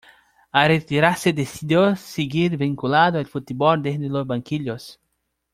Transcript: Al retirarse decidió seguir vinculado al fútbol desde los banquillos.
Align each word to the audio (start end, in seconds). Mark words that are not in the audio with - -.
Al 0.51 0.67
retirarse 0.69 1.31
decidió 1.31 1.95
seguir 1.95 2.57
vinculado 2.57 3.19
al 3.19 3.27
fútbol 3.27 3.83
desde 3.83 4.09
los 4.09 4.25
banquillos. 4.25 4.99